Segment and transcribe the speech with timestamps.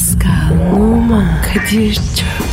[0.00, 2.49] Pascal, Oman, Kadir çok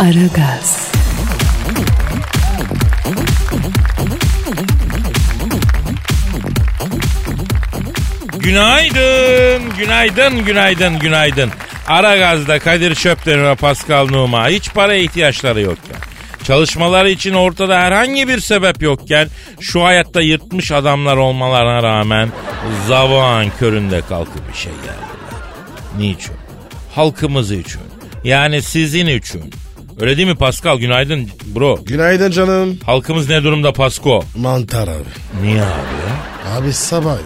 [0.00, 0.92] Aragaz,
[8.38, 11.50] Günaydın, günaydın, günaydın, günaydın.
[11.88, 15.96] Ara gazda Kadir Çöpten ve Pascal Numa hiç para ihtiyaçları yokken,
[16.44, 19.28] çalışmaları için ortada herhangi bir sebep yokken
[19.60, 22.28] şu hayatta yırtmış adamlar olmalarına rağmen
[22.88, 24.94] zavağın köründe kalkıp işe geldiler.
[25.98, 26.34] Niçin?
[26.94, 27.80] Halkımız için.
[28.24, 29.52] Yani sizin için.
[30.00, 30.78] Öyle değil mi Pascal?
[30.78, 31.78] Günaydın bro.
[31.84, 32.78] Günaydın canım.
[32.86, 34.24] Halkımız ne durumda Pasko?
[34.36, 35.42] Mantar abi.
[35.42, 36.56] Niye abi ya?
[36.56, 37.16] Abi sabah.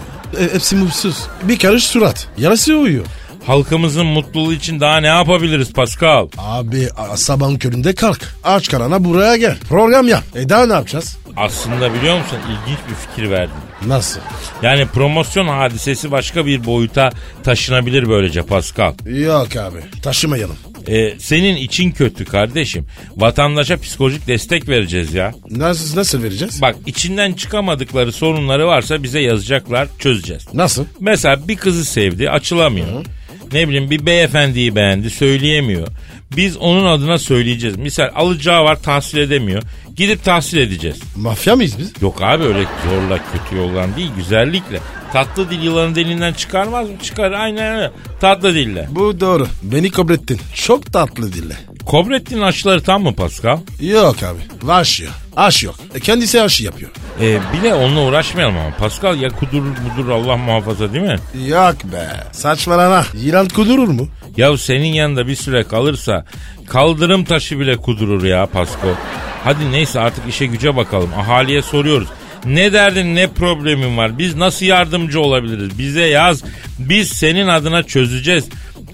[0.40, 1.16] E, hepsi mutsuz.
[1.42, 2.28] Bir karış surat.
[2.38, 3.04] Yarısı uyuyor.
[3.46, 6.28] Halkımızın mutluluğu için daha ne yapabiliriz Pascal?
[6.38, 8.34] Abi sabahın köründe kalk.
[8.44, 9.56] Aç karana buraya gel.
[9.68, 10.22] Program yap.
[10.34, 11.16] E daha ne yapacağız?
[11.36, 13.54] Aslında biliyor musun ilginç bir fikir verdim.
[13.86, 14.20] Nasıl?
[14.62, 17.10] Yani promosyon hadisesi başka bir boyuta
[17.42, 18.92] taşınabilir böylece Pascal.
[19.06, 19.78] Yok abi.
[20.02, 20.56] Taşımayalım.
[20.88, 22.86] Ee, senin için kötü kardeşim.
[23.16, 25.32] Vatandaşa psikolojik destek vereceğiz ya.
[25.50, 26.62] Nasıl, nasıl vereceğiz?
[26.62, 30.46] Bak içinden çıkamadıkları sorunları varsa bize yazacaklar çözeceğiz.
[30.54, 30.84] Nasıl?
[31.00, 33.04] Mesela bir kızı sevdi açılamıyor.
[33.52, 35.88] Ne bileyim bir beyefendiyi beğendi söyleyemiyor.
[36.36, 37.76] Biz onun adına söyleyeceğiz.
[37.76, 39.62] Misal alacağı var tahsil edemiyor.
[39.96, 41.00] Gidip tahsil edeceğiz.
[41.16, 41.92] Mafya mıyız biz?
[42.02, 44.78] Yok abi öyle zorla kötü yoldan değil güzellikle.
[45.14, 46.96] Tatlı dil yılanın dilinden çıkarmaz mı?
[47.02, 47.90] Çıkar aynen öyle.
[48.20, 48.88] Tatlı dille.
[48.90, 49.46] Bu doğru.
[49.62, 50.40] Beni kobrettin.
[50.54, 51.54] Çok tatlı dille.
[51.86, 53.58] Kobrettin aşıları tam mı Pascal?
[53.80, 54.70] Yok abi.
[54.72, 55.12] Aş yok.
[55.36, 55.74] Aş yok.
[55.94, 56.90] E kendisi aşı yapıyor.
[57.20, 58.76] Ee, bile onunla uğraşmayalım ama.
[58.76, 61.16] Pascal ya kudurur mudur Allah muhafaza değil mi?
[61.48, 62.08] Yok be.
[62.32, 63.04] Saçmalama.
[63.14, 64.08] Yılan kudurur mu?
[64.36, 66.24] Ya senin yanında bir süre kalırsa
[66.68, 68.88] kaldırım taşı bile kudurur ya Pasko.
[69.44, 71.10] Hadi neyse artık işe güce bakalım.
[71.18, 72.08] Ahaliye soruyoruz.
[72.46, 74.18] Ne derdin ne problemin var?
[74.18, 75.78] Biz nasıl yardımcı olabiliriz?
[75.78, 76.42] Bize yaz.
[76.78, 78.44] Biz senin adına çözeceğiz.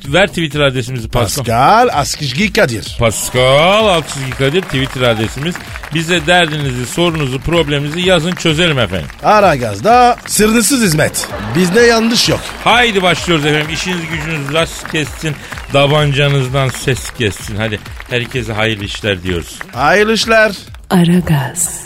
[0.08, 1.44] Ver Twitter adresimizi Pascal.
[1.44, 2.96] Pascal Askizgi Kadir.
[2.98, 5.54] Pascal Altçizgi Kadir Twitter adresimiz.
[5.94, 9.06] Bize derdinizi, sorunuzu, probleminizi yazın çözelim efendim.
[9.22, 11.28] Ara gazda sırrısız hizmet.
[11.56, 12.40] Bizde yanlış yok.
[12.64, 13.70] Haydi başlıyoruz efendim.
[13.74, 15.34] İşiniz gücünüz rast kessin.
[15.72, 17.56] Davancanızdan ses kessin.
[17.56, 19.58] Hadi herkese hayırlı işler diyoruz.
[19.72, 20.52] Hayırlı işler.
[20.90, 21.80] Aragaz,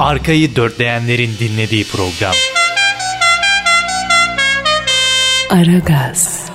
[0.00, 2.34] Arkayı dörtleyenlerin dinlediği program.
[5.50, 6.50] Aragaz,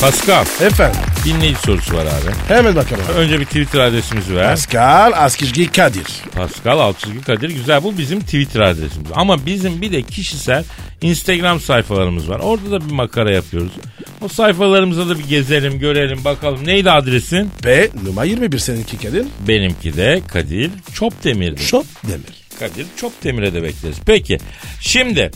[0.00, 1.09] Pascal Efendim.
[1.24, 2.34] Dinleyici sorusu var abi.
[2.48, 3.04] Hemen bakalım.
[3.16, 4.50] Önce bir Twitter adresimizi ver.
[4.50, 6.06] Pascal Askizgi Kadir.
[6.34, 7.50] Pascal Altçizgi Kadir.
[7.50, 9.10] Güzel bu bizim Twitter adresimiz.
[9.14, 10.64] Ama bizim bir de kişisel
[11.02, 12.40] Instagram sayfalarımız var.
[12.40, 13.72] Orada da bir makara yapıyoruz.
[14.20, 16.66] O sayfalarımıza da bir gezelim, görelim, bakalım.
[16.66, 17.50] Neydi adresin?
[17.64, 19.26] Ve numara 21 seninki Kadir.
[19.48, 21.62] Benimki de Kadir Çopdemir'di.
[21.62, 22.40] Şop demir.
[22.58, 23.96] Kadir Çopdemir'e de bekleriz.
[24.06, 24.38] Peki
[24.80, 25.30] şimdi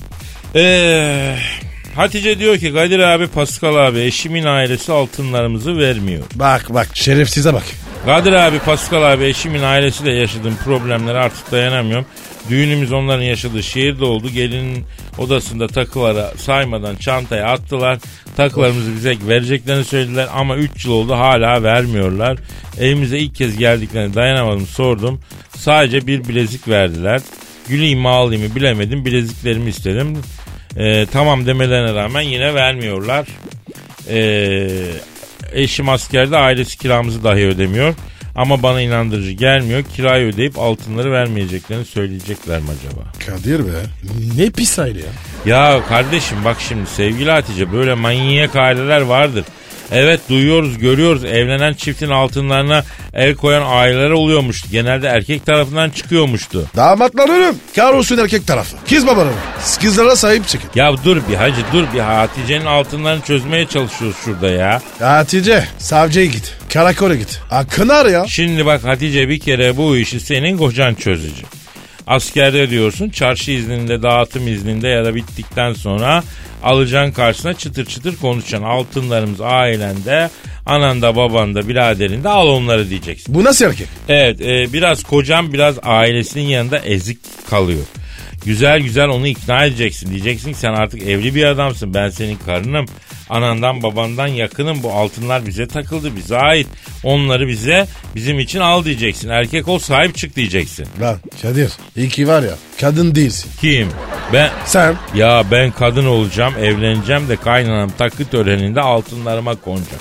[0.55, 1.39] eee,
[1.97, 6.25] Hatice diyor ki Kadir abi Pascal abi eşimin ailesi altınlarımızı vermiyor.
[6.35, 7.65] Bak bak şerefsize bak.
[8.05, 12.07] Kadir abi Pascal abi eşimin ailesiyle yaşadığım problemlere artık dayanamıyorum.
[12.51, 14.29] Düğünümüz onların yaşadığı şehirde oldu.
[14.29, 14.85] Gelinin
[15.19, 17.99] odasında takıları saymadan çantaya attılar.
[18.37, 22.39] Takılarımızı bize vereceklerini söylediler ama 3 yıl oldu hala vermiyorlar.
[22.81, 25.21] Evimize ilk kez geldiklerini dayanamadım sordum.
[25.57, 27.21] Sadece bir bilezik verdiler.
[27.69, 30.19] Güleyim mi ağlayayım mı bilemedim bileziklerimi istedim.
[30.77, 33.27] Ee, tamam demelerine rağmen yine vermiyorlar.
[34.09, 34.69] Ee,
[35.53, 37.95] eşim askerde ailesi kiramızı dahi ödemiyor.
[38.35, 39.83] Ama bana inandırıcı gelmiyor.
[39.97, 43.03] Kirayı ödeyip altınları vermeyeceklerini söyleyecekler mi acaba?
[43.27, 43.79] Kadir be.
[44.37, 45.07] Ne pis aile ya.
[45.47, 49.45] Ya kardeşim bak şimdi sevgili Hatice böyle manyak aileler vardır.
[49.93, 52.85] Evet duyuyoruz görüyoruz evlenen çiftin altınlarına
[53.15, 54.71] el koyan aileler oluyormuş.
[54.71, 56.65] Genelde erkek tarafından çıkıyormuştu.
[56.77, 57.55] Damatlar ölüm.
[57.77, 58.77] Kahrolsun erkek tarafı.
[58.89, 59.31] Kız babanı.
[59.81, 60.71] Kızlara sahip çıkın.
[60.75, 64.81] Ya dur bir hacı dur bir Hatice'nin altınlarını çözmeye çalışıyoruz şurada ya.
[64.99, 66.57] Hatice savcıya git.
[66.73, 67.41] Karakola git.
[67.51, 68.25] Hakkını ar ya.
[68.29, 71.47] Şimdi bak Hatice bir kere bu işi senin kocan çözecek.
[72.07, 76.23] Askerde diyorsun çarşı izninde dağıtım izninde ya da bittikten sonra
[76.65, 78.67] alacaksın karşısına çıtır çıtır konuşacaksın.
[78.67, 80.31] Altınlarımız ailende
[80.67, 83.35] ananda babanda biraderinde al onları diyeceksin.
[83.35, 83.89] Bu nasıl erkek?
[84.09, 87.19] Evet e, biraz kocam biraz ailesinin yanında ezik
[87.51, 87.85] kalıyor.
[88.45, 90.11] Güzel güzel onu ikna edeceksin.
[90.11, 91.95] Diyeceksin ki sen artık evli bir adamsın.
[91.95, 92.87] Ben senin karınım.
[93.31, 94.83] Anandan babandan yakınım.
[94.83, 96.17] Bu altınlar bize takıldı.
[96.17, 96.67] Bize ait.
[97.03, 99.29] Onları bize bizim için al diyeceksin.
[99.29, 100.87] Erkek ol sahip çık diyeceksin.
[101.01, 103.51] Lan Kadir iyi ki var ya kadın değilsin.
[103.61, 103.89] Kim?
[104.33, 110.01] Ben Sen ya ben kadın olacağım, evleneceğim de kaynanam takı töreninde altınlarıma konacak.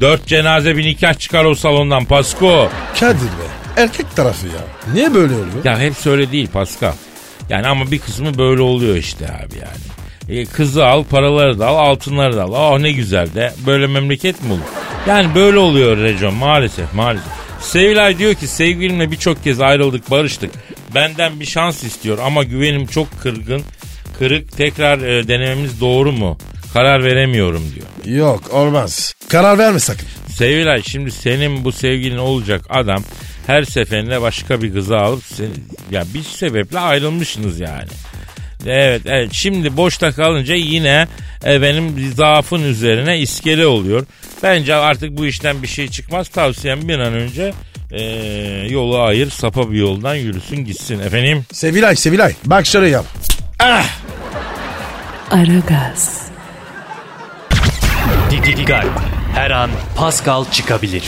[0.00, 2.68] Dört cenaze bir nikah çıkar o salondan Pasko.
[3.00, 3.46] Kadir be
[3.76, 4.92] erkek tarafı ya.
[4.94, 5.64] Niye böyle oluyor?
[5.64, 6.92] Ya hepsi öyle değil Pascal.
[7.50, 9.96] Yani ama bir kısmı böyle oluyor işte abi yani.
[10.40, 12.52] E, kızı al, paraları da al, altınları da al.
[12.52, 13.52] Aa ne güzel de.
[13.66, 14.60] Böyle memleket mi olur?
[15.08, 17.32] Yani böyle oluyor Recon maalesef maalesef.
[17.60, 20.50] Sevilay diyor ki sevgilimle birçok kez ayrıldık barıştık.
[20.94, 23.62] Benden bir şans istiyor ama güvenim çok kırgın.
[24.18, 26.38] Kırık tekrar e, denememiz doğru mu?
[26.72, 28.18] Karar veremiyorum diyor.
[28.18, 29.14] Yok olmaz.
[29.28, 30.08] Karar verme sakın.
[30.28, 33.02] Sevilay şimdi senin bu sevgilin olacak adam
[33.46, 35.48] her seferinde başka bir kızı alıp seni,
[35.90, 37.88] ya bir sebeple ayrılmışsınız yani.
[38.66, 41.08] Evet evet şimdi boşta kalınca yine
[41.44, 44.06] e, benim zaafın üzerine iskele oluyor.
[44.42, 46.28] Bence artık bu işten bir şey çıkmaz.
[46.28, 47.52] Tavsiyem bir an önce
[47.90, 48.02] e,
[48.70, 51.44] yolu ayır sapa bir yoldan yürüsün gitsin efendim.
[51.52, 53.06] Sevilay Sevilay bak şöyle yap.
[55.30, 56.28] Aragaz,
[58.30, 58.86] Dikkat.
[59.34, 61.04] Her an Pascal çıkabilir.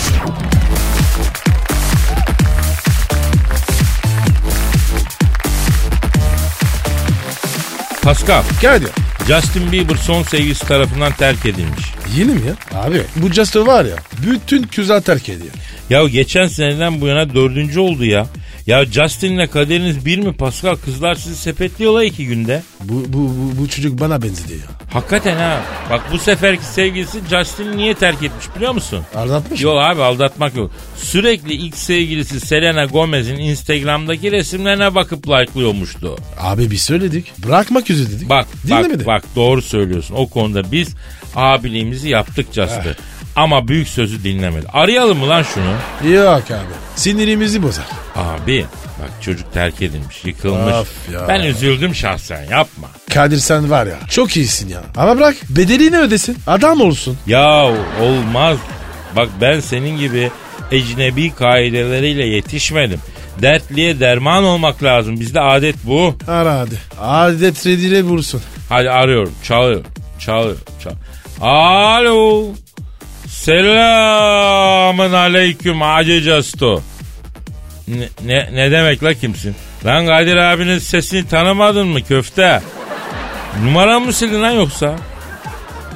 [8.08, 8.90] Pascal, Kadir.
[9.26, 11.84] Justin Bieber son sevgilisi tarafından terk edilmiş.
[12.16, 12.80] Yeni mi ya?
[12.80, 13.96] Abi bu Justo var ya
[14.26, 15.52] bütün güzel terk ediyor.
[15.90, 18.26] Ya geçen seneden bu yana dördüncü oldu ya.
[18.68, 20.76] Ya Justin'le kaderiniz bir mi Pascal?
[20.76, 22.62] Kızlar sizi sepetliyorlar iki günde.
[22.84, 24.92] Bu, bu, bu, bu çocuk bana benzedi ya.
[24.92, 25.62] Hakikaten ha.
[25.90, 29.04] Bak bu seferki sevgilisi Justin'i niye terk etmiş biliyor musun?
[29.14, 29.66] Aldatmış mı?
[29.66, 30.70] Yok abi aldatmak yok.
[30.96, 36.16] Sürekli ilk sevgilisi Selena Gomez'in Instagram'daki resimlerine bakıp like'lıyormuştu.
[36.38, 37.32] Abi biz söyledik.
[37.46, 38.28] Bırakmak üzere dedik.
[38.28, 38.98] Bak Dinlemedi.
[38.98, 40.14] bak bak doğru söylüyorsun.
[40.14, 40.88] O konuda biz
[41.36, 42.92] abiliğimizi yaptık Justin.
[43.38, 44.66] Ama büyük sözü dinlemedi.
[44.72, 46.12] Arayalım mı lan şunu?
[46.12, 46.74] Yok abi.
[46.96, 47.84] Sinirimizi bozar.
[48.16, 48.66] Abi
[49.02, 50.74] bak çocuk terk edilmiş, yıkılmış.
[50.74, 51.28] Of ya.
[51.28, 52.88] Ben üzüldüm şahsen yapma.
[53.14, 54.82] Kadir sen var ya çok iyisin ya.
[54.96, 56.36] Ama bırak bedelini ödesin.
[56.46, 57.18] Adam olsun.
[57.26, 58.58] Ya olmaz.
[59.16, 60.30] Bak ben senin gibi
[60.72, 63.00] ecnebi kaideleriyle yetişmedim.
[63.42, 65.20] Dertliye derman olmak lazım.
[65.20, 66.16] Bizde adet bu.
[66.28, 66.74] Ara hadi.
[67.00, 68.42] Adet redire vursun.
[68.68, 69.32] Hadi arıyorum.
[69.44, 69.84] Çalıyor.
[70.18, 70.56] Çalıyor.
[70.84, 70.92] Çal.
[71.40, 72.44] Alo.
[73.48, 76.82] Selamın aleyküm Hacı Casto.
[77.88, 79.54] Ne, ne, ne demek la kimsin?
[79.84, 82.60] Lan Kadir abinin sesini tanımadın mı köfte?
[83.64, 84.96] Numaramı mı sildin lan yoksa?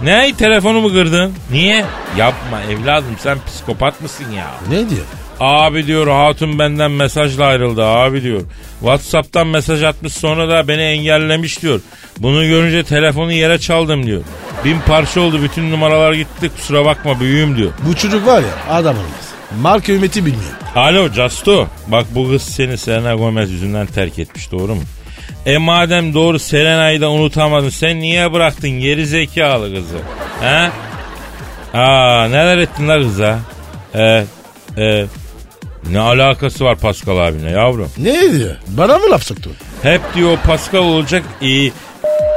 [0.02, 1.34] Ne telefonumu kırdın?
[1.50, 1.84] Niye?
[2.16, 4.50] Yapma evladım sen psikopat mısın ya?
[4.68, 5.06] Ne diyor?
[5.40, 8.42] Abi diyor hatun benden mesajla ayrıldı abi diyor.
[8.80, 11.80] Whatsapp'tan mesaj atmış sonra da beni engellemiş diyor.
[12.18, 14.22] Bunu görünce telefonu yere çaldım diyor.
[14.64, 17.72] Bin parça oldu bütün numaralar gitti kusura bakma büyüğüm diyor.
[17.86, 19.32] Bu çocuk var ya adam olmaz.
[19.60, 20.52] Marka hükümeti bilmiyor.
[20.76, 24.82] Alo Casto bak bu kız seni Selena Gomez yüzünden terk etmiş doğru mu?
[25.46, 29.96] E madem doğru Selena'yı da unutamadın sen niye bıraktın geri zekalı kızı?
[30.40, 30.70] He?
[31.78, 33.38] Aa neler ettin la kıza?
[33.94, 34.26] Evet.
[34.76, 35.08] Evet.
[35.90, 37.88] Ne alakası var Pascal abine yavrum?
[37.98, 38.56] Ne diyor?
[38.68, 39.50] Bana mı laf soktu?
[39.82, 41.72] Hep diyor Pascal olacak iyi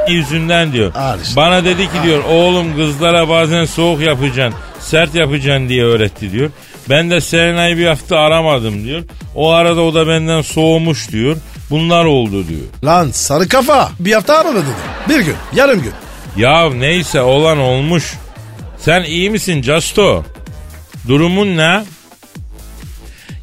[0.08, 0.94] yüzünden diyor.
[0.94, 1.36] Al işte.
[1.36, 6.50] Bana dedi ki diyor oğlum kızlara bazen soğuk yapacaksın, sert yapacaksın diye öğretti diyor.
[6.88, 9.02] Ben de Serenay'ı bir hafta aramadım diyor.
[9.34, 11.36] O arada o da benden soğumuş diyor.
[11.70, 12.60] Bunlar oldu diyor.
[12.84, 13.90] Lan sarı kafa.
[14.00, 15.18] Bir hafta aramadı dedi.
[15.18, 15.92] Bir gün, yarım gün.
[16.36, 18.14] Ya neyse olan olmuş.
[18.78, 20.24] Sen iyi misin Casto?
[21.08, 21.84] Durumun ne?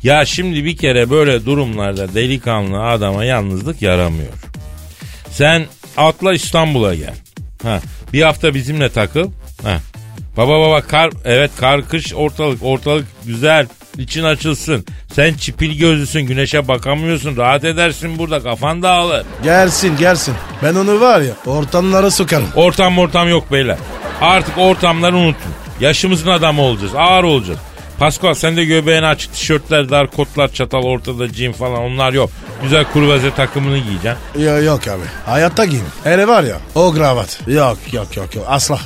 [0.04, 4.34] Ya şimdi bir kere böyle durumlarda delikanlı adama yalnızlık yaramıyor.
[5.32, 5.66] Sen
[5.98, 7.14] atla İstanbul'a gel.
[7.64, 7.80] Ha,
[8.14, 9.32] bir hafta bizimle takıl.
[9.64, 9.80] Ha.
[10.38, 14.86] Baba baba kar evet kar kış ortalık ortalık güzel için açılsın.
[15.14, 19.26] Sen çipil gözlüsün güneşe bakamıyorsun rahat edersin burada kafan dağılır.
[19.44, 20.34] Gelsin gelsin.
[20.64, 22.48] Ben onu var ya ortamlara sokarım.
[22.56, 23.78] Ortam ortam yok beyler.
[24.22, 25.52] Artık ortamları unutun.
[25.80, 26.96] Yaşımızın adamı olacağız.
[26.96, 27.60] Ağır olacağız.
[28.00, 32.30] Pascal sen de göbeğine açık tişörtler, dar kotlar, çatal, ortada cin falan onlar yok.
[32.64, 34.40] Güzel kurvaze takımını giyeceksin.
[34.40, 35.04] Ya, yok abi.
[35.26, 35.84] Hayatta giyin.
[36.04, 37.40] Hele var ya o kravat.
[37.48, 38.80] Yok yok yok yok asla.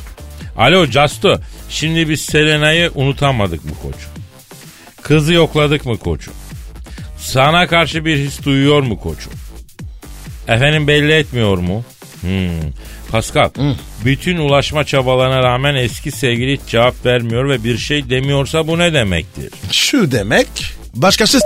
[0.57, 1.37] Alo Casto.
[1.69, 4.11] Şimdi biz Selena'yı unutamadık mı koçum?
[5.01, 6.33] Kızı yokladık mı koçum?
[7.17, 9.33] Sana karşı bir his duyuyor mu koçum?
[10.47, 11.83] Efendim belli etmiyor mu?
[12.21, 12.49] Hmm.
[13.11, 13.49] Pascal,
[14.05, 18.93] bütün ulaşma çabalarına rağmen eski sevgili hiç cevap vermiyor ve bir şey demiyorsa bu ne
[18.93, 19.49] demektir?
[19.71, 20.47] Şu demek
[20.93, 21.39] başkası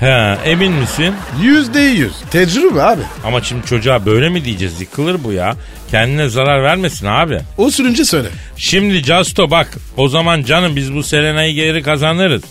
[0.00, 1.14] He emin misin?
[1.42, 2.12] Yüzde yüz.
[2.30, 3.02] Tecrübe abi.
[3.24, 4.80] Ama şimdi çocuğa böyle mi diyeceğiz?
[4.80, 5.56] Yıkılır bu ya.
[5.90, 7.40] Kendine zarar vermesin abi.
[7.58, 8.28] O sürünce söyle.
[8.56, 12.42] Şimdi Casto bak o zaman canım biz bu Selena'yı geri kazanırız.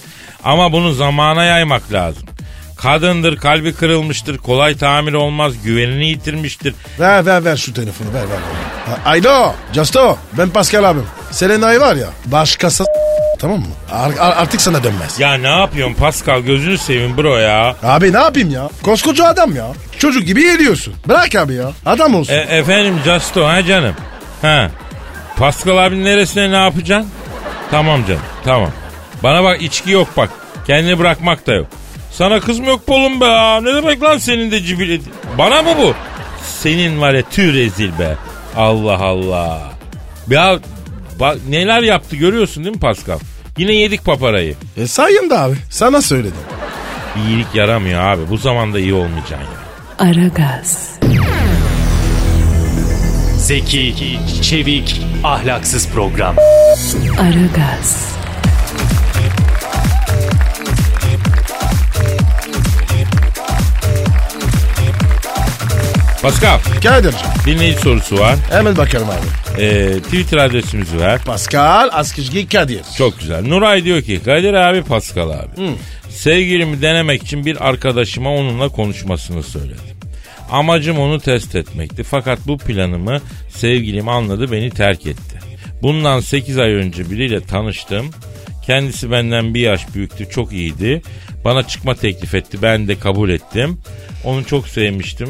[0.43, 2.23] Ama bunu zamana yaymak lazım.
[2.77, 6.75] Kadındır, kalbi kırılmıştır, kolay tamir olmaz, güvenini yitirmiştir.
[6.99, 8.37] Ver ver ver şu telefonu ver ver.
[8.85, 11.05] Ha, Alo Justo ben Pascal abim.
[11.31, 12.85] Selenay var ya başkası
[13.39, 13.65] tamam mı?
[13.91, 15.19] Ar- ar- artık sana dönmez.
[15.19, 17.75] Ya ne yapıyorsun Pascal gözünü seveyim bro ya.
[17.83, 18.69] Abi ne yapayım ya?
[18.83, 19.67] Koskoca adam ya.
[19.99, 20.93] Çocuk gibi geliyorsun.
[21.07, 21.71] Bırak abi ya.
[21.85, 22.33] Adam olsun.
[22.33, 23.95] E, efendim Casto ha canım.
[24.41, 24.69] Ha.
[25.37, 27.11] Pascal abinin neresine ne yapacaksın?
[27.71, 28.71] Tamam canım tamam.
[29.23, 30.29] Bana bak içki yok bak.
[30.67, 31.67] Kendini bırakmak da yok.
[32.17, 33.61] Sana kız mı yok oğlum be ha?
[33.61, 35.01] Ne demek lan senin de cibilet?
[35.37, 35.93] Bana mı bu?
[36.61, 38.15] Senin var ya tüy rezil be.
[38.57, 39.61] Allah Allah.
[40.29, 40.59] Ya
[41.19, 43.19] bak neler yaptı görüyorsun değil mi Pascal?
[43.57, 44.55] Yine yedik paparayı.
[44.77, 45.55] E sayın da abi.
[45.69, 46.37] Sana söyledim.
[47.17, 48.29] İyilik yaramıyor abi.
[48.29, 50.07] Bu zamanda iyi olmayacaksın ya.
[50.07, 50.99] Aragaz,
[53.37, 56.35] Zeki, çevik, ahlaksız program.
[57.19, 58.14] Aragaz,
[66.25, 68.35] Pascal Kadir'cim dinleyici sorusu var.
[68.49, 69.61] hemen bakarım abi.
[69.61, 71.23] Ee, Twitter adresimizi ver.
[71.25, 72.81] Pascal Askizgi Kadir.
[72.97, 73.45] Çok güzel.
[73.47, 75.69] Nuray diyor ki Kadir abi Pascal abi.
[76.09, 79.97] Sevgilimi denemek için bir arkadaşıma onunla konuşmasını söyledim.
[80.51, 82.03] Amacım onu test etmekti.
[82.03, 85.39] Fakat bu planımı sevgilim anladı beni terk etti.
[85.81, 88.05] Bundan 8 ay önce biriyle tanıştım.
[88.65, 91.01] Kendisi benden bir yaş büyüktü çok iyiydi.
[91.43, 93.81] Bana çıkma teklif etti ben de kabul ettim.
[94.23, 95.29] Onu çok sevmiştim.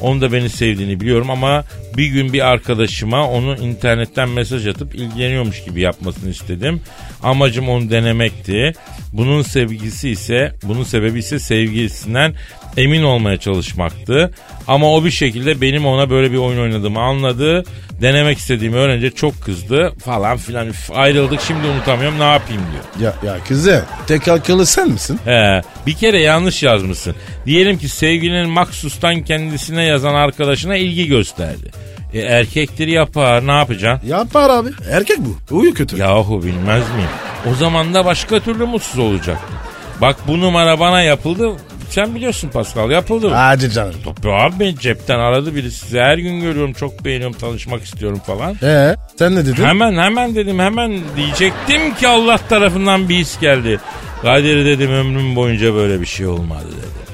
[0.00, 1.64] Onun da beni sevdiğini biliyorum ama
[1.96, 6.80] bir gün bir arkadaşıma onu internetten mesaj atıp ilgileniyormuş gibi yapmasını istedim.
[7.22, 8.72] Amacım onu denemekti.
[9.12, 12.34] Bunun sevgisi ise, bunun sebebi ise sevgilisinden
[12.76, 14.30] emin olmaya çalışmaktı.
[14.68, 17.64] Ama o bir şekilde benim ona böyle bir oyun oynadığımı anladı.
[18.02, 20.68] Denemek istediğimi öğrenince çok kızdı falan filan.
[20.68, 23.12] Üf, ayrıldık şimdi unutamıyorum ne yapayım diyor.
[23.24, 25.20] Ya, ya kızı tek akıllı sen misin?
[25.24, 27.14] He, bir kere yanlış yazmışsın.
[27.46, 31.83] Diyelim ki sevgilinin maksustan kendisine yazan arkadaşına ilgi gösterdi.
[32.14, 34.08] E, erkektir yapar ne yapacaksın?
[34.08, 34.68] Yapar abi.
[34.90, 35.56] Erkek bu.
[35.56, 35.96] Uyu kötü.
[35.96, 37.08] Yahu bilmez miyim?
[37.52, 39.52] O zaman da başka türlü mutsuz olacaktı.
[40.00, 41.52] Bak bu numara bana yapıldı.
[41.90, 43.28] Sen biliyorsun Pascal yapıldı.
[43.28, 43.94] Hadi canım.
[44.22, 48.56] Tabii abi beni cepten aradı biri sizi her gün görüyorum çok beğeniyorum tanışmak istiyorum falan.
[48.62, 49.64] Ee, sen ne dedin?
[49.64, 53.80] Hemen hemen dedim hemen diyecektim ki Allah tarafından bir his geldi.
[54.22, 57.04] Kadir dedim ömrüm boyunca böyle bir şey olmadı dedi.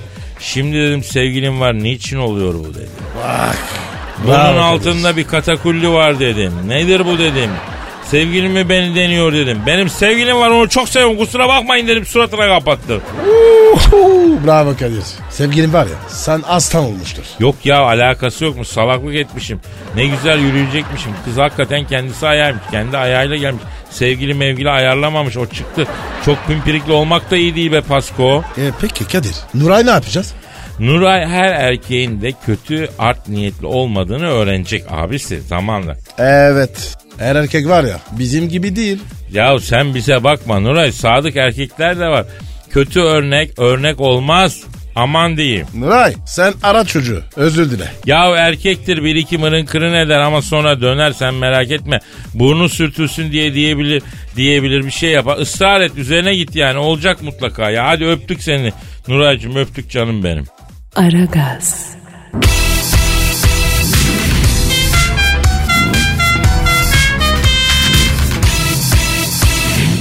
[0.41, 2.89] Şimdi dedim sevgilim var niçin oluyor bu dedim.
[4.25, 6.53] Bunun Bravo altında bir katakulli var dedim.
[6.67, 7.51] Nedir bu dedim.
[8.05, 9.59] Sevgilim mi beni deniyor dedim.
[9.67, 13.01] Benim sevgilim var onu çok seviyorum kusura bakmayın dedim suratına kapattı.
[14.47, 15.05] Bravo Kadir.
[15.31, 17.23] Sevgilin var ya sen aslan olmuştur.
[17.39, 19.61] Yok ya alakası yokmuş salaklık etmişim.
[19.97, 21.13] Ne güzel yürüyecekmişim.
[21.25, 22.63] Kız hakikaten kendisi ayarmış.
[22.71, 23.63] Kendi ayağıyla gelmiş.
[23.91, 25.87] Sevgili mevgili ayarlamamış o çıktı.
[26.25, 28.45] Çok pimpirikli olmak da iyi değil be Pasko.
[28.57, 29.35] E, peki Kadir.
[29.55, 30.35] Nuray ne yapacağız?
[30.81, 35.97] Nuray her erkeğin de kötü art niyetli olmadığını öğrenecek abisi zamanla.
[36.19, 36.97] Evet.
[37.19, 38.99] Her erkek var ya bizim gibi değil.
[39.33, 42.27] Ya sen bize bakma Nuray sadık erkekler de var.
[42.71, 44.63] Kötü örnek örnek olmaz.
[44.97, 45.67] Aman diyeyim.
[45.75, 47.85] Nuray sen ara çocuğu özür dile.
[48.07, 52.01] Ya erkektir bir iki mırın kırın eder ama sonra döner sen merak etme.
[52.35, 54.03] Burnu sürtülsün diye diyebilir
[54.37, 55.39] diyebilir bir şey yapar.
[55.39, 57.89] Israr et üzerine git yani olacak mutlaka ya.
[57.89, 58.73] Hadi öptük seni.
[59.09, 60.45] Nuray'cığım öptük canım benim.
[60.97, 61.97] Aragaz,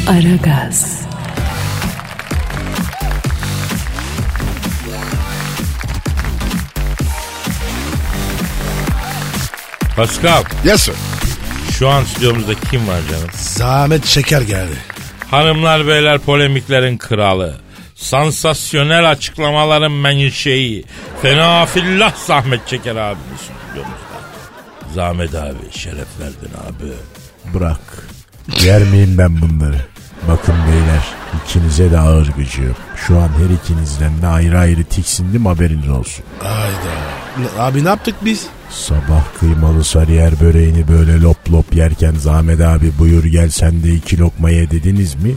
[0.07, 1.05] Aragaz,
[9.95, 10.95] Pascal Yes sir.
[11.79, 13.29] şu an stüdyomuzda kim var canım?
[13.33, 14.75] Zahmet şeker geldi.
[15.31, 17.55] Hanımlar beyler polemiklerin kralı.
[17.99, 20.83] Sansasyonel açıklamaların menşei.
[21.21, 24.19] Fena fillah zahmet çeker abimiz stüdyomuzda.
[24.95, 26.91] Zahmet abi şeref verdin abi.
[27.53, 27.79] Bırak.
[28.65, 29.85] Yermeyeyim ben bunları.
[30.27, 31.03] Bakın beyler
[31.45, 32.71] ikinize de ağır gücü.
[33.07, 36.25] Şu an her ikinizden de ayrı ayrı tiksindim haberiniz olsun.
[36.39, 37.63] Hayda.
[37.63, 38.47] Abi ne yaptık biz?
[38.69, 44.19] Sabah kıymalı sarıyer böreğini böyle lop lop yerken Zahmet abi buyur gel sen de iki
[44.19, 45.35] lokma ye dediniz mi?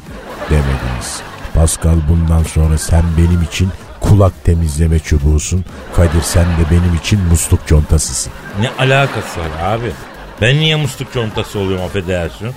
[0.50, 1.22] Demediniz.
[1.54, 3.68] Pascal bundan sonra sen benim için
[4.00, 5.64] kulak temizleme çubuğusun.
[5.96, 8.32] Kadir sen de benim için musluk contasısın.
[8.60, 9.92] Ne alakası var abi?
[10.40, 12.48] Ben niye musluk contası oluyorum affedersin?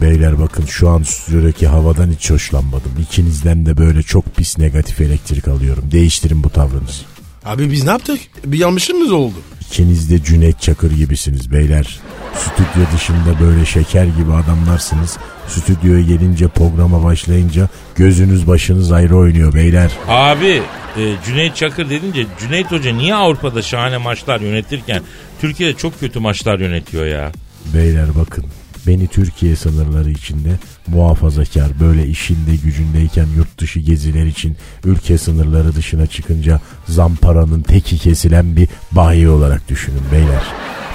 [0.00, 2.92] Beyler bakın şu an stüdyodaki havadan hiç hoşlanmadım.
[3.02, 5.84] İkinizden de böyle çok pis negatif elektrik alıyorum.
[5.90, 7.02] Değiştirin bu tavrınızı.
[7.44, 8.20] Abi biz ne yaptık?
[8.44, 9.34] Bir yanlışımız oldu.
[9.70, 12.00] İkiniz de Cüneyt Çakır gibisiniz beyler.
[12.34, 15.18] Stüdyo dışında böyle şeker gibi adamlarsınız.
[15.48, 19.90] Stüdyoya gelince programa başlayınca gözünüz başınız ayrı oynuyor beyler.
[20.08, 20.62] Abi
[20.96, 25.02] e, Cüneyt Çakır dedince Cüneyt Hoca niye Avrupa'da şahane maçlar yönetirken
[25.40, 27.32] Türkiye'de çok kötü maçlar yönetiyor ya?
[27.74, 28.44] Beyler bakın
[28.86, 30.50] beni Türkiye sınırları içinde
[30.92, 38.56] muhafazakar böyle işinde gücündeyken yurt dışı geziler için ülke sınırları dışına çıkınca zamparanın teki kesilen
[38.56, 40.42] bir bayi olarak düşünün beyler.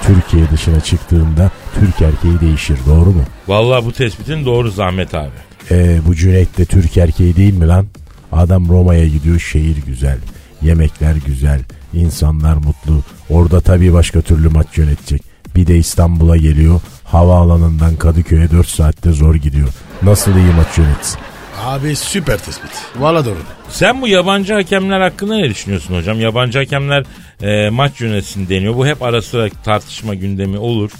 [0.01, 3.23] Türkiye dışına çıktığında Türk erkeği değişir doğru mu?
[3.47, 5.29] Vallahi bu tespitin doğru Zahmet abi.
[5.71, 7.85] Ee, bu Cüneyt de Türk erkeği değil mi lan?
[8.31, 10.17] Adam Roma'ya gidiyor şehir güzel.
[10.61, 11.61] Yemekler güzel.
[11.93, 13.01] insanlar mutlu.
[13.29, 15.21] Orada tabii başka türlü maç yönetecek.
[15.55, 16.81] Bir de İstanbul'a geliyor.
[17.13, 19.67] Havaalanından Kadıköy'e 4 saatte zor gidiyor.
[20.01, 21.19] Nasıl iyi maç yönetsin?
[21.63, 22.71] Abi süper tespit.
[22.99, 23.37] Valla doğru.
[23.69, 26.19] Sen bu yabancı hakemler hakkında ne düşünüyorsun hocam?
[26.19, 27.05] Yabancı hakemler
[27.41, 28.75] e, maç yönetsin deniyor.
[28.75, 30.91] Bu hep ara sıra tartışma gündemi olur.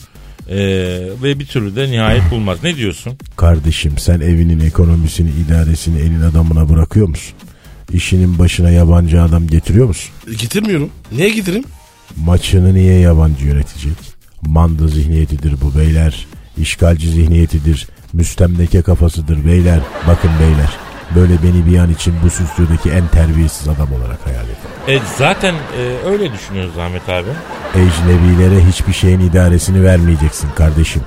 [0.50, 0.58] E,
[1.24, 2.58] ve bir türlü de nihayet bulmaz.
[2.64, 3.14] Ne diyorsun?
[3.36, 7.36] Kardeşim sen evinin ekonomisini, idaresini elin adamına bırakıyor musun?
[7.94, 10.12] İşinin başına yabancı adam getiriyor musun?
[10.32, 10.90] E, getirmiyorum.
[11.12, 11.66] Niye getireyim?
[12.18, 14.13] Maçını niye yabancı yönetecek?
[14.48, 16.28] Manda zihniyetidir bu beyler.
[16.58, 17.88] İşgalci zihniyetidir.
[18.14, 19.80] Müstemleke kafasıdır beyler.
[20.08, 20.70] Bakın beyler.
[21.16, 24.96] Böyle beni bir an için bu stüdyodaki en terbiyesiz adam olarak hayal edin.
[24.96, 27.30] E, zaten e, öyle düşünüyoruz Ahmet abi.
[27.76, 31.02] Ecnebilere hiçbir şeyin idaresini vermeyeceksin kardeşim.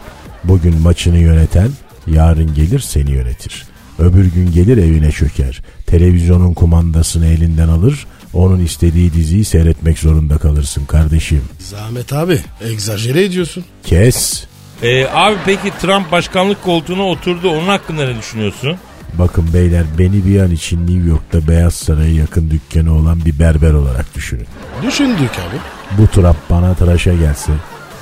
[0.44, 1.68] Bugün maçını yöneten
[2.06, 3.64] yarın gelir seni yönetir.
[3.98, 5.62] Öbür gün gelir evine çöker.
[5.86, 8.06] Televizyonun kumandasını elinden alır.
[8.36, 11.42] Onun istediği diziyi seyretmek zorunda kalırsın kardeşim.
[11.58, 12.40] Zahmet abi.
[12.60, 13.64] Egzajere ediyorsun.
[13.84, 14.44] Kes.
[14.82, 17.50] E, abi peki Trump başkanlık koltuğuna oturdu.
[17.50, 18.76] Onun hakkında ne düşünüyorsun?
[19.14, 23.72] Bakın beyler beni bir an için New York'ta Beyaz Saray'a yakın dükkanı olan bir berber
[23.72, 24.46] olarak düşünün.
[24.86, 25.56] Düşündük abi.
[25.98, 27.52] Bu Trump bana tıraşa gelse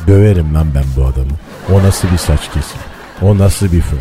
[0.06, 1.32] döverim lan ben bu adamı.
[1.72, 2.80] O nasıl bir saç kesim?
[3.22, 3.98] O nasıl bir fön?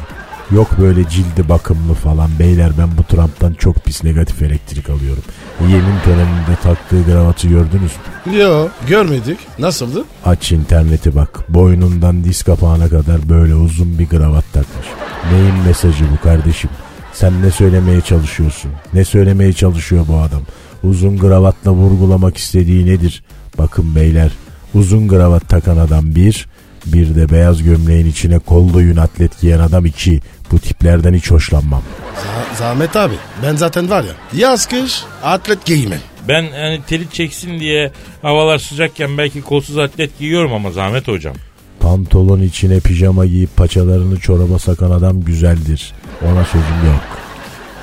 [0.52, 5.24] Yok böyle cildi bakımlı falan beyler ben bu Trump'tan çok pis negatif elektrik alıyorum.
[5.62, 7.92] Yemin töreninde taktığı kravatı gördünüz
[8.26, 8.38] mü?
[8.38, 9.40] Yo görmedik.
[9.60, 10.04] Nasıldı?
[10.26, 11.40] Aç interneti bak.
[11.50, 14.88] Boynundan diz kapağına kadar böyle uzun bir kravat takmış.
[15.32, 16.70] Neyin mesajı bu kardeşim?
[17.14, 18.72] Sen ne söylemeye çalışıyorsun?
[18.94, 20.42] Ne söylemeye çalışıyor bu adam?
[20.84, 23.24] Uzun kravatla vurgulamak istediği nedir?
[23.58, 24.32] Bakın beyler
[24.74, 26.48] uzun kravat takan adam bir,
[26.86, 30.22] bir de beyaz gömleğin içine kol doyun atlet giyen adam iki.
[30.54, 31.82] Bu tiplerden hiç hoşlanmam.
[32.16, 33.14] Za- Zahmet abi.
[33.44, 34.14] Ben zaten var ya.
[34.40, 36.00] Yaz kış atlet giymem.
[36.28, 41.36] Ben hani teli çeksin diye havalar sıcakken belki kolsuz atlet giyiyorum ama Zahmet hocam.
[41.80, 45.92] Pantolon içine pijama giyip paçalarını çoraba sakan adam güzeldir.
[46.22, 47.02] Ona sözüm yok.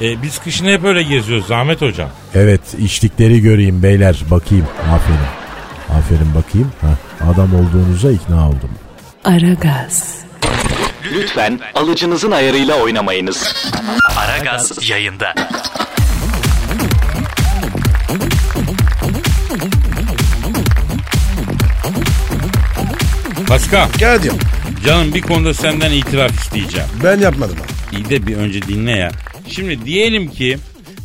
[0.01, 2.09] E, biz kışın hep öyle geziyoruz Zahmet hocam.
[2.35, 4.67] Evet içlikleri göreyim beyler bakayım.
[4.93, 5.99] Aferin.
[5.99, 6.73] Aferin bakayım.
[6.81, 8.71] Heh, adam olduğunuza ikna oldum.
[9.25, 10.15] Aragaz,
[11.13, 13.55] Lütfen alıcınızın ayarıyla oynamayınız.
[14.17, 15.35] Aragaz yayında.
[23.49, 24.41] Pascal Gel diyorum.
[24.87, 26.89] canım bir konuda senden itiraf isteyeceğim.
[27.05, 27.97] Ben yapmadım abi.
[27.97, 29.11] İyi de bir önce dinle ya.
[29.49, 30.59] Şimdi diyelim ki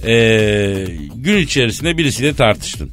[0.06, 2.92] eee, gün içerisinde birisiyle tartıştın.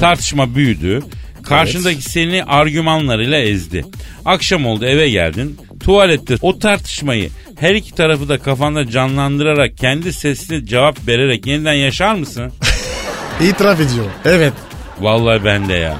[0.00, 1.02] Tartışma büyüdü.
[1.42, 3.84] Karşındaki seni argümanlarıyla ezdi.
[4.24, 5.56] Akşam oldu eve geldin.
[5.80, 12.14] Tuvalette o tartışmayı her iki tarafı da kafanda canlandırarak kendi sesli cevap vererek yeniden yaşar
[12.14, 12.52] mısın?
[13.40, 14.12] İtiraf ediyorum.
[14.24, 14.52] Evet.
[15.00, 15.96] Vallahi ben de ya.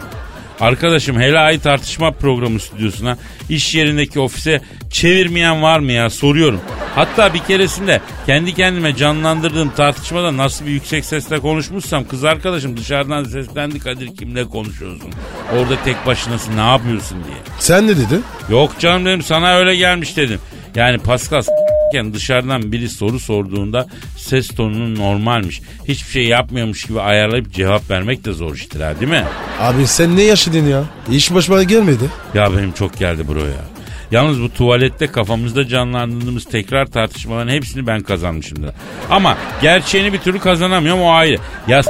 [0.60, 4.60] Arkadaşım helai tartışma programı stüdyosuna iş yerindeki ofise
[4.90, 6.60] çevirmeyen var mı ya soruyorum.
[6.94, 13.24] Hatta bir keresinde kendi kendime canlandırdığım tartışmada nasıl bir yüksek sesle konuşmuşsam kız arkadaşım dışarıdan
[13.24, 15.10] seslendi Kadir kimle konuşuyorsun?
[15.58, 17.36] Orada tek başınasın ne yapıyorsun diye.
[17.58, 18.24] Sen ne dedin?
[18.50, 20.40] Yok canım dedim sana öyle gelmiş dedim.
[20.74, 23.86] Yani Pascal s**ken dışarıdan biri soru sorduğunda
[24.18, 25.60] ses tonunun normalmiş.
[25.88, 29.24] Hiçbir şey yapmıyormuş gibi ayarlayıp cevap vermek de zor iştir ha değil mi?
[29.60, 30.82] Abi sen ne yaşadın ya?
[31.10, 32.04] İş başıma gelmedi.
[32.34, 33.75] Ya benim çok geldi bro ya.
[34.10, 38.74] Yalnız bu tuvalette kafamızda canlandırdığımız tekrar tartışmaların hepsini ben kazanmışımdır.
[39.10, 41.38] Ama gerçeğini bir türlü kazanamıyorum o ayrı.
[41.68, 41.82] Ya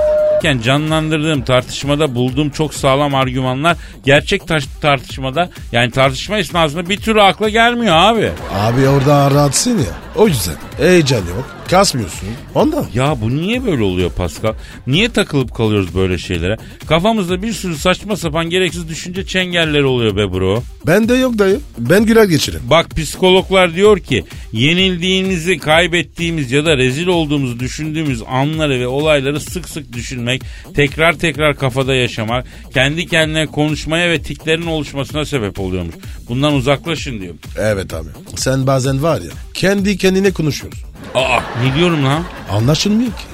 [0.60, 7.48] canlandırdığım tartışmada bulduğum çok sağlam argümanlar gerçek taş- tartışmada yani tartışma esnasında bir türlü akla
[7.48, 8.30] gelmiyor abi.
[8.54, 9.84] Abi orada rahatsın ya.
[10.16, 11.56] O yüzden heyecan yok.
[11.70, 12.28] Kasmıyorsun.
[12.54, 12.86] Ondan.
[12.94, 14.54] Ya bu niye böyle oluyor Pascal?
[14.86, 16.56] Niye takılıp kalıyoruz böyle şeylere?
[16.86, 20.62] Kafamızda bir sürü saçma sapan gereksiz düşünce çengelleri oluyor be bro.
[20.86, 21.60] Ben de yok dayı.
[21.78, 22.60] Ben güler geçirim.
[22.70, 29.68] Bak psikologlar diyor ki yenildiğimizi, kaybettiğimiz ya da rezil olduğumuzu düşündüğümüz anları ve olayları sık
[29.68, 30.42] sık düşünmek,
[30.74, 35.94] tekrar tekrar kafada yaşamak, kendi kendine konuşmaya ve tiklerin oluşmasına sebep oluyormuş.
[36.28, 37.34] Bundan uzaklaşın diyor.
[37.58, 38.08] Evet abi.
[38.36, 40.82] Sen bazen var ya kendi kendine konuşuyorsun.
[41.14, 42.22] Aa ne diyorum lan?
[42.50, 43.24] Anlaşılmıyor ki.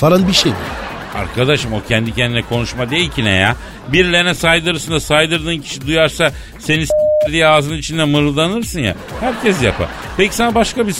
[0.00, 0.52] Falan bir şey?
[1.14, 3.56] Arkadaşım o kendi kendine konuşma değil ki ne ya?
[3.92, 6.84] Birilerine saydırırsın da saydırdığın kişi duyarsa seni
[7.30, 8.94] diye ağzının içinde mırıldanırsın ya.
[9.20, 9.88] Herkes yapar.
[10.16, 10.92] Peki sana başka bir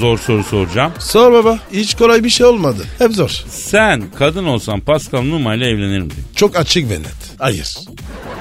[0.00, 0.92] zor soru soracağım.
[0.98, 1.58] Sor baba.
[1.72, 2.84] Hiç kolay bir şey olmadı.
[2.98, 3.28] Hep zor.
[3.48, 6.24] Sen kadın olsan Pascal Numa ile evlenir miydin?
[6.36, 7.34] Çok açık ve net.
[7.38, 7.78] Hayır.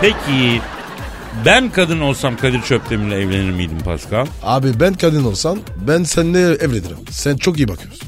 [0.01, 0.61] Peki
[1.45, 4.25] ben kadın olsam Kadir Çöpdemir'le evlenir miydim Pascal?
[4.43, 6.97] Abi ben kadın olsam ben seninle evlenirim.
[7.09, 8.07] Sen çok iyi bakıyorsun.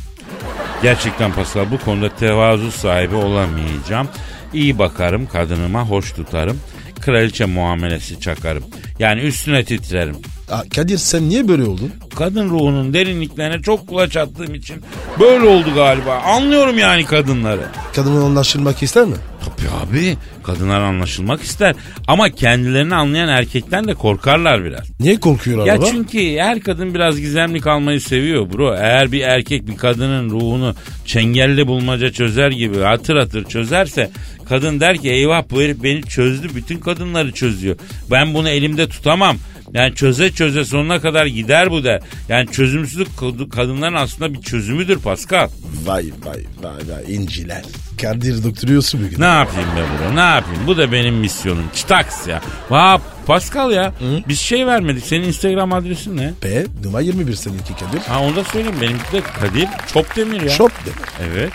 [0.83, 4.07] Gerçekten Pascal bu konuda tevazu sahibi olamayacağım.
[4.53, 6.59] İyi bakarım kadınıma, hoş tutarım.
[7.01, 8.63] Kraliçe muamelesi çakarım.
[8.99, 10.15] Yani üstüne titrerim.
[10.51, 11.91] Aa, Kadir sen niye böyle oldun?
[12.15, 14.81] Kadın ruhunun derinliklerine çok kulaç attığım için
[15.19, 16.15] böyle oldu galiba.
[16.15, 17.65] Anlıyorum yani kadınları.
[17.95, 19.15] Kadınla anlaşılmak ister mi?
[19.57, 21.75] Tabii abi kadınlar anlaşılmak ister.
[22.07, 24.99] Ama kendilerini anlayan erkekten de korkarlar biraz.
[24.99, 28.75] Niye korkuyor Ya çünkü her kadın biraz gizemli kalmayı seviyor bro.
[28.75, 34.09] Eğer bir erkek bir kadının ruhunu çengelli bulmaca çözer gibi hatır hatır çözerse
[34.49, 37.75] kadın der ki eyvah bu herif beni çözdü bütün kadınları çözüyor.
[38.11, 39.37] Ben bunu elimde tutamam.
[39.73, 42.01] Yani çöze çöze sonuna kadar gider bu der.
[42.29, 45.49] Yani çözümsüzlük kad- kadınların aslında bir çözümüdür Pascal.
[45.85, 47.61] Vay vay vay vay inciler.
[48.01, 49.21] Kadir doktoruyorsun bugün.
[49.21, 50.61] Ne yapayım be bro ne yapayım?
[50.67, 51.65] Bu da benim misyonum.
[51.75, 52.41] Çıtaks ya.
[52.69, 53.93] Vah Pascal ya.
[54.27, 55.05] Biz şey vermedik.
[55.05, 56.33] Senin Instagram adresin ne?
[56.41, 57.99] P numara 21 seninki Kadir.
[58.07, 58.75] Ha onu da söyleyeyim.
[58.81, 60.49] Benimki de Kadir Çopdemir ya.
[60.49, 61.31] Şop demek.
[61.33, 61.51] Evet.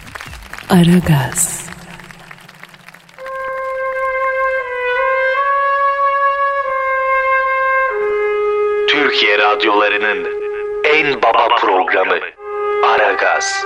[0.69, 1.61] Aragaz,
[9.49, 10.27] radyolarının
[10.85, 12.15] en baba programı
[12.85, 13.65] Aragaz.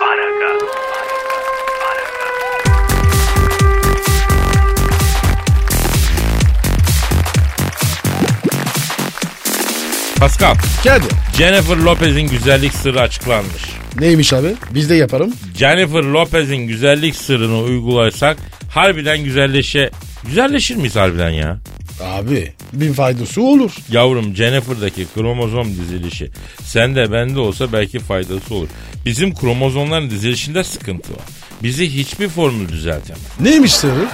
[10.20, 11.08] Pascal, Kadir.
[11.38, 13.62] Jennifer Lopez'in güzellik sırrı açıklanmış.
[14.00, 14.54] Neymiş abi?
[14.70, 15.32] Biz de yaparım.
[15.56, 18.36] Jennifer Lopez'in güzellik sırrını uygularsak
[18.70, 19.90] harbiden güzelleşe...
[20.26, 21.58] Güzelleşir miyiz harbiden ya?
[22.00, 23.72] Abi bir faydası olur.
[23.90, 26.30] Yavrum Jennifer'daki kromozom dizilişi
[26.62, 28.68] sende bende olsa belki faydası olur.
[29.04, 31.22] Bizim kromozomların dizilişinde sıkıntı var.
[31.62, 33.22] Bizi hiçbir formül düzeltemez.
[33.40, 34.06] Neymiş sırrı?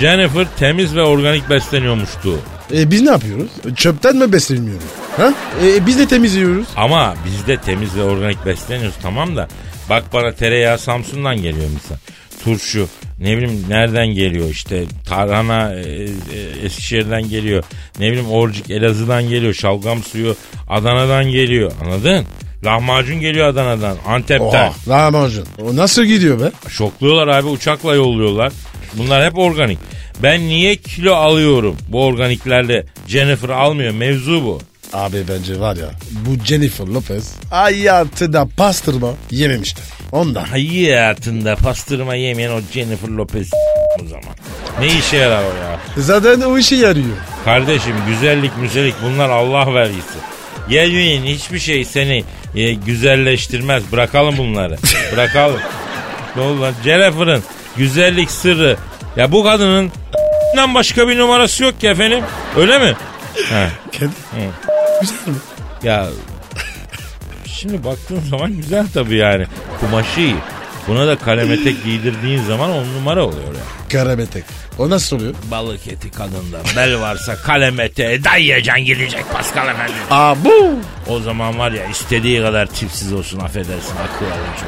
[0.00, 2.38] Jennifer temiz ve organik besleniyormuştu.
[2.72, 3.50] E, biz ne yapıyoruz?
[3.76, 4.84] Çöpten mi besleniyoruz?
[5.16, 5.34] Ha?
[5.64, 6.66] E, biz de temizliyoruz.
[6.76, 9.48] Ama biz de temiz ve organik besleniyoruz tamam da
[9.90, 11.96] bak bana tereyağı Samsun'dan geliyor misal.
[12.44, 17.64] Turşu ne bileyim nereden geliyor işte tarhana e, e, Eskişehir'den geliyor.
[17.98, 19.54] Ne bileyim orcik Elazığ'dan geliyor.
[19.54, 20.36] Şalgam suyu
[20.68, 22.26] Adana'dan geliyor anladın?
[22.64, 24.68] Lahmacun geliyor Adana'dan, Antep'ten.
[24.68, 24.74] Oha.
[24.88, 25.46] Lahmacun.
[25.62, 26.52] O nasıl gidiyor be?
[26.68, 28.52] Şokluyorlar abi uçakla yolluyorlar.
[28.94, 29.78] Bunlar hep organik.
[30.22, 32.86] Ben niye kilo alıyorum bu organiklerle?
[33.06, 34.60] Jennifer almıyor mevzu bu.
[34.94, 39.84] Abi bence var ya bu Jennifer Lopez hayatında pastırma yememiştir.
[40.12, 40.44] Ondan.
[40.44, 43.50] Hayatında pastırma yemeyen o Jennifer Lopez
[44.04, 44.34] o zaman.
[44.80, 45.80] Ne işe yarar o ya?
[45.96, 47.16] Zaten o işe yarıyor.
[47.44, 50.18] Kardeşim güzellik müzellik bunlar Allah vergisi.
[50.68, 53.92] Gelmeyin hiçbir şey seni e, güzelleştirmez.
[53.92, 54.76] Bırakalım bunları.
[55.12, 55.60] Bırakalım.
[56.36, 56.74] ne oldu lan?
[56.84, 57.42] Jennifer'ın
[57.76, 58.76] güzellik sırrı.
[59.16, 59.92] Ya bu kadının
[60.74, 62.24] başka bir numarası yok ki efendim.
[62.56, 62.94] Öyle mi?
[63.92, 64.12] Kendi.
[65.00, 65.34] Güzel mi?
[65.82, 66.08] Ya
[67.46, 69.46] şimdi baktığın zaman güzel tabii yani.
[69.80, 70.36] Kumaşı iyi.
[70.88, 73.88] Buna da kalem etek giydirdiğin zaman on numara oluyor ya.
[73.92, 74.44] Karabetek.
[74.78, 75.34] O nasıl oluyor?
[75.50, 79.92] Balık eti kadında bel varsa kalem eteğe dayayacaksın gidecek Pascal efendi.
[80.10, 80.74] Aa bu.
[81.08, 84.64] O zaman var ya istediği kadar tipsiz olsun affedersin akıl alıcı.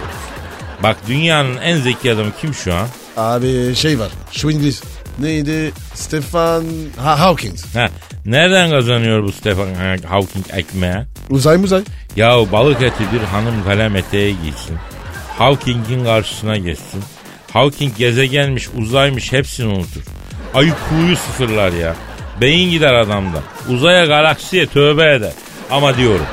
[0.83, 2.89] Bak dünyanın en zeki adamı kim şu an?
[3.17, 4.09] Abi şey var.
[4.33, 4.83] Şu İngiliz.
[5.19, 5.73] Neydi?
[5.95, 6.65] Stefan
[7.03, 7.57] ha, Hawking.
[7.75, 7.89] Ha,
[8.27, 10.97] nereden kazanıyor bu Stephen Hawking ekmeği?
[11.31, 11.83] Uzay muzay.
[12.17, 14.77] Ya balık eti bir hanım kalem eteği giysin.
[15.39, 17.03] Hawking'in karşısına geçsin.
[17.53, 20.03] Hawking gezegenmiş, uzaymış hepsini unutur.
[20.55, 21.95] Ayı kuğuyu sıfırlar ya.
[22.41, 23.39] Beyin gider adamda.
[23.69, 25.33] Uzaya galaksiye tövbe eder.
[25.71, 26.27] Ama diyorum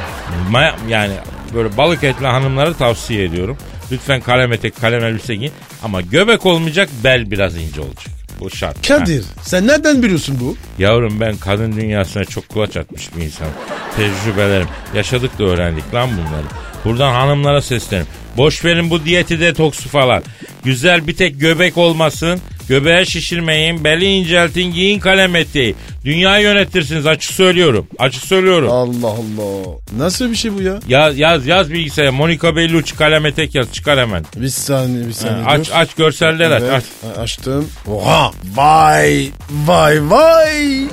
[0.89, 1.13] yani
[1.53, 3.58] böyle balık etli hanımları tavsiye ediyorum.
[3.91, 5.53] Lütfen kalem etek kalem elbise giyin.
[5.84, 8.22] Ama göbek olmayacak bel biraz ince olacak.
[8.39, 8.89] Bu şart.
[8.89, 8.97] Ha.
[8.97, 10.55] Kadir sen nereden biliyorsun bu?
[10.83, 13.47] Yavrum ben kadın dünyasına çok kulaç atmış bir insan.
[13.95, 14.67] tecrübelerim.
[14.95, 16.45] Yaşadık da öğrendik lan bunları.
[16.85, 18.05] Buradan hanımlara seslenim.
[18.37, 20.23] Boş verin bu diyeti detoksu falan.
[20.63, 22.39] Güzel bir tek göbek olmasın.
[22.69, 25.76] Göbeğe şişirmeyin, beli inceltin, giyin kalem eteği.
[26.06, 27.88] Dünyayı yönetirsiniz açık söylüyorum.
[27.99, 28.71] Açık söylüyorum.
[28.71, 29.78] Allah Allah.
[29.97, 30.80] Nasıl bir şey bu ya?
[30.88, 32.12] Yaz yaz yaz bilgisayara.
[32.12, 34.26] Monica Bellucci kalem etek yaz çıkar hemen.
[34.36, 35.45] Bir saniye bir saniye.
[35.45, 35.73] aç dur.
[35.76, 36.63] aç görseller aç.
[36.63, 37.17] Evet, aç.
[37.17, 37.69] Açtım.
[37.88, 38.32] Oha.
[38.56, 39.30] Vay.
[39.49, 40.88] Vay vay.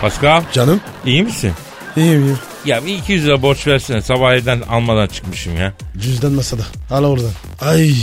[0.00, 0.80] Pascal Canım.
[1.06, 1.52] iyi misin?
[1.96, 2.38] İyiyim iyiyim.
[2.64, 5.72] Ya bir 200 lira borç versene sabah evden almadan çıkmışım ya.
[6.00, 6.62] Cüzdan masada.
[6.90, 7.30] Al oradan.
[7.60, 7.94] Ay.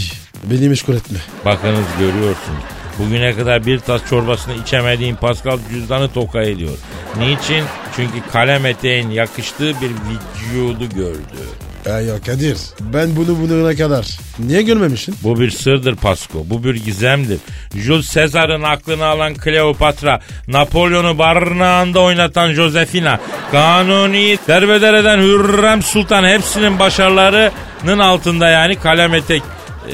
[0.44, 1.18] Beni meşgul etme.
[1.46, 2.64] Bakınız görüyorsunuz.
[3.00, 6.78] Bugüne kadar bir tas çorbasını içemediğim Pascal cüzdanı toka ediyor.
[7.18, 7.64] Niçin?
[7.96, 11.44] Çünkü kalem eteğin yakıştığı bir vücudu gördü.
[11.86, 12.58] Ya ya Kadir.
[12.80, 14.08] Ben bunu bulana kadar.
[14.40, 15.16] Niye görmemişsin?
[15.24, 16.46] Bu bir sırdır Pasko.
[16.46, 17.40] Bu bir gizemdir.
[17.76, 23.20] Jules Caesar'ın aklını alan Kleopatra, Napolyon'u barınağında oynatan Josefina,
[23.52, 29.42] Kanuni, derbeder eden Hürrem Sultan hepsinin başarılarının altında yani kalem etek
[29.90, 29.94] e,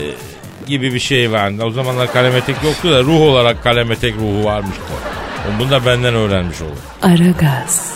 [0.70, 1.64] gibi bir şey vardı.
[1.66, 4.82] O zamanlar kalem etek yoktu da ruh olarak kalem etek ruhu varmıştı.
[5.60, 6.78] Bunu da benden öğrenmiş olur.
[7.02, 7.94] Aragaz,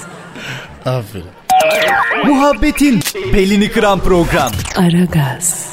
[0.86, 1.25] Aferin.
[2.25, 2.99] Muhabbetin
[3.33, 4.51] belini kıran program.
[4.75, 5.72] Aragaz,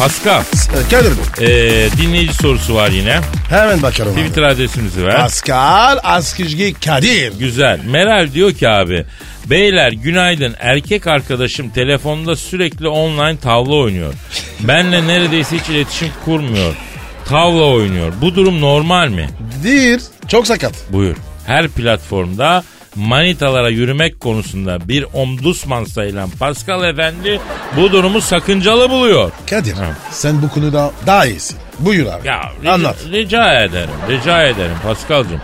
[0.00, 1.46] Pascal, Ee, Kadir Bey.
[1.86, 3.20] e, dinleyici sorusu var yine.
[3.48, 4.12] Hemen bakalım.
[4.14, 4.20] abi.
[4.20, 5.16] Twitter adresimizi ver.
[5.16, 7.32] Pascal Askizgi Kadir.
[7.38, 7.80] Güzel.
[7.84, 9.04] Meral diyor ki abi.
[9.46, 10.54] Beyler günaydın.
[10.60, 14.14] Erkek arkadaşım telefonda sürekli online tavla oynuyor.
[14.60, 16.74] Benle neredeyse hiç iletişim kurmuyor.
[17.28, 18.12] Tavla oynuyor.
[18.20, 19.28] Bu durum normal mi?
[19.64, 19.98] Değil.
[20.28, 20.72] Çok sakat.
[20.92, 21.16] Buyur.
[21.46, 22.64] Her platformda
[22.96, 27.40] manitalara yürümek konusunda bir omdusman sayılan Pascal Efendi
[27.76, 29.30] bu durumu sakıncalı buluyor.
[29.50, 29.84] Kadir Ha.
[30.10, 31.58] sen bu konuda daha iyisin.
[31.78, 32.28] Buyur abi.
[32.28, 32.96] Ya rica, Anlat.
[33.12, 33.90] rica ederim.
[34.08, 35.40] Rica ederim Pascal'cığım.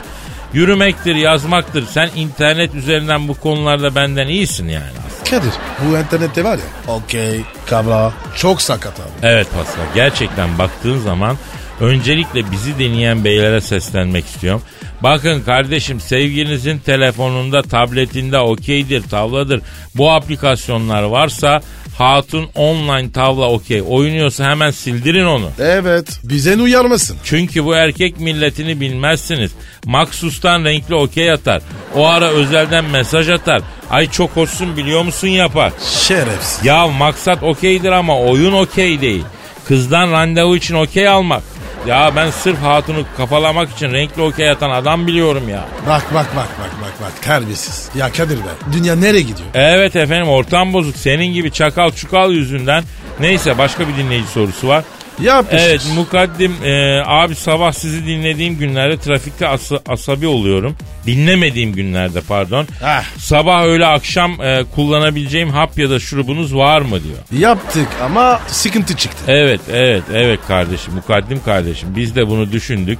[0.52, 1.86] Yürümektir, yazmaktır.
[1.86, 4.84] Sen internet üzerinden bu konularda benden iyisin yani.
[5.30, 5.52] Kadir
[5.84, 6.92] bu internette var ya.
[6.94, 7.40] Okey.
[7.70, 8.12] Kabla.
[8.36, 9.08] Çok sakat abi.
[9.22, 11.36] Evet Pascal gerçekten baktığın zaman
[11.80, 14.62] öncelikle bizi deneyen beylere seslenmek istiyorum.
[15.02, 19.60] Bakın kardeşim sevgilinizin telefonunda, tabletinde okeydir, tavladır.
[19.94, 21.60] Bu aplikasyonlar varsa
[21.98, 25.50] hatun online tavla okey oynuyorsa hemen sildirin onu.
[25.58, 26.20] Evet.
[26.24, 27.16] Bize uyarmasın.
[27.24, 29.52] Çünkü bu erkek milletini bilmezsiniz.
[29.84, 31.62] Maksustan renkli okey atar.
[31.94, 33.62] O ara özelden mesaj atar.
[33.90, 35.72] Ay çok hoşsun biliyor musun yapar.
[36.06, 36.64] Şerefsiz.
[36.64, 39.24] Ya maksat okeydir ama oyun okey değil.
[39.68, 41.42] Kızdan randevu için okey almak.
[41.86, 45.64] Ya ben sırf hatunu kafalamak için renkli okey atan adam biliyorum ya.
[45.88, 47.88] Bak bak bak bak bak bak terbiyesiz.
[47.94, 49.48] Ya Kadir be dünya nereye gidiyor?
[49.54, 50.96] Evet efendim ortam bozuk.
[50.96, 52.84] Senin gibi çakal çukal yüzünden.
[53.20, 54.84] Neyse başka bir dinleyici sorusu var.
[55.22, 55.66] Yapmışız.
[55.68, 60.76] Evet mukaddim e, abi sabah sizi dinlediğim günlerde trafikte asa- asabi oluyorum.
[61.06, 62.66] Dinlemediğim günlerde pardon.
[62.84, 63.04] Ah.
[63.18, 67.42] Sabah öğle akşam e, kullanabileceğim hap ya da şurubunuz var mı diyor.
[67.42, 69.24] Yaptık ama sıkıntı çıktı.
[69.28, 72.98] Evet evet evet kardeşim mukaddim kardeşim biz de bunu düşündük.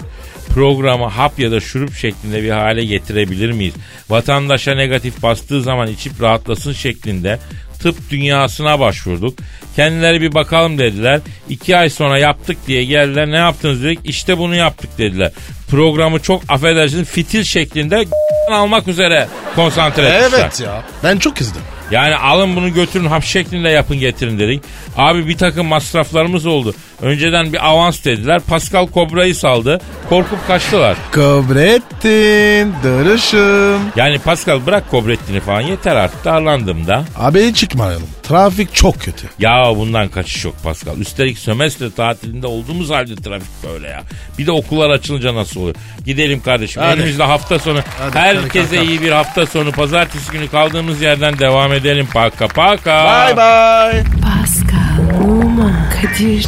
[0.55, 3.75] Programı hap ya da şurup şeklinde bir hale getirebilir miyiz?
[4.09, 7.39] Vatandaşa negatif bastığı zaman içip rahatlasın şeklinde
[7.79, 9.39] tıp dünyasına başvurduk.
[9.77, 11.21] Kendileri bir bakalım dediler.
[11.49, 13.31] İki ay sonra yaptık diye geldiler.
[13.31, 13.99] Ne yaptınız dedik.
[14.05, 15.33] İşte bunu yaptık dediler.
[15.71, 18.05] Programı çok affedersiniz fitil şeklinde
[18.51, 20.41] almak üzere konsantre etmişler.
[20.41, 20.83] Evet ya.
[21.05, 21.63] Ben çok kızdım.
[21.91, 24.63] Yani alın bunu götürün hap şeklinde yapın getirin dedik.
[24.97, 26.75] Abi bir takım masraflarımız oldu.
[27.03, 28.41] Önceden bir avans dediler.
[28.41, 29.81] Pascal Kobra'yı saldı.
[30.09, 30.97] Korkup kaçtılar.
[31.15, 33.81] Kobrettin duruşum.
[33.97, 37.05] Yani Pascal bırak Kobrettin'i falan yeter artık darlandım da.
[37.17, 38.07] Abi çıkmayalım.
[38.23, 39.27] Trafik çok kötü.
[39.39, 40.99] Ya bundan kaçış yok Pascal.
[40.99, 44.03] Üstelik sömestr tatilinde olduğumuz halde trafik böyle ya.
[44.39, 45.77] Bir de okullar açılınca nasıl oluyor?
[46.07, 46.83] Gidelim kardeşim.
[46.83, 47.01] Hadi.
[47.01, 47.81] Önümüzde hafta sonu.
[47.99, 49.73] Hadi, Herkese hadi, iyi bir hafta sonu.
[49.73, 51.76] Pazartesi günü kaldığımız yerden devam edelim.
[51.77, 53.05] Paka paka.
[53.05, 54.05] Bye bye.
[54.23, 56.47] Pascal, Oman, Kadir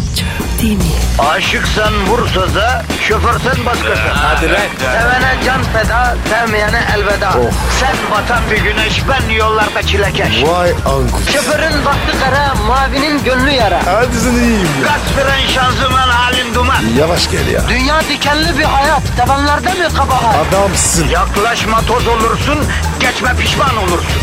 [0.62, 0.84] değil mi?
[1.18, 4.10] Aşıksan vursa da, şoförsen başkasın.
[4.14, 4.46] Hadi
[4.80, 7.32] Sevene can feda, sevmeyene elveda.
[7.80, 10.42] Sen batan bir güneş, ben yollarda çilekeş.
[10.44, 11.32] Vay anku.
[11.32, 13.80] Şoförün baktı kara, mavinin gönlü yara.
[13.86, 14.88] Hadi sen iyiyim ya.
[14.88, 16.82] Kasperen şanzıman halin duman.
[16.98, 17.60] Yavaş gel ya.
[17.68, 20.34] Dünya dikenli bir hayat, sevenlerde mi kabahar?
[20.48, 21.08] Adamsın.
[21.08, 22.58] Yaklaşma toz olursun,
[23.00, 24.22] geçme pişman olursun.